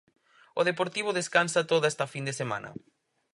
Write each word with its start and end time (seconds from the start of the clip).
O 0.59 0.61
Deportivo 0.69 1.17
descansa 1.19 1.67
toda 1.71 1.89
esta 1.91 2.11
fin 2.13 2.23
de 2.27 2.37
semana. 2.41 2.69